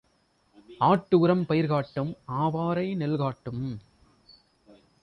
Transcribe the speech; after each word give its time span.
ஆட்டு 0.79 1.19
உரம் 1.19 1.45
பயிர் 1.45 1.67
காட்டும் 1.67 2.15
ஆவாரை 2.27 2.95
நெல் 2.95 3.17
காட்டும். 3.17 3.63